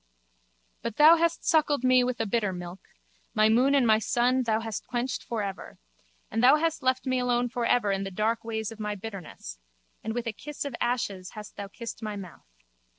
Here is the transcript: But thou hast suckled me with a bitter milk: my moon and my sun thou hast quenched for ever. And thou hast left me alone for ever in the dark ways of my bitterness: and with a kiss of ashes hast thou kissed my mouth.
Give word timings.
But 0.81 0.95
thou 0.95 1.17
hast 1.17 1.45
suckled 1.47 1.83
me 1.83 2.03
with 2.03 2.19
a 2.19 2.25
bitter 2.25 2.51
milk: 2.51 2.79
my 3.35 3.49
moon 3.49 3.75
and 3.75 3.85
my 3.85 3.99
sun 3.99 4.41
thou 4.41 4.61
hast 4.61 4.87
quenched 4.87 5.23
for 5.23 5.43
ever. 5.43 5.77
And 6.31 6.41
thou 6.43 6.55
hast 6.55 6.81
left 6.81 7.05
me 7.05 7.19
alone 7.19 7.49
for 7.49 7.67
ever 7.67 7.91
in 7.91 8.03
the 8.03 8.09
dark 8.09 8.43
ways 8.43 8.71
of 8.71 8.79
my 8.79 8.95
bitterness: 8.95 9.59
and 10.03 10.15
with 10.15 10.25
a 10.25 10.33
kiss 10.33 10.65
of 10.65 10.75
ashes 10.81 11.33
hast 11.37 11.55
thou 11.55 11.67
kissed 11.67 12.01
my 12.01 12.15
mouth. 12.15 12.47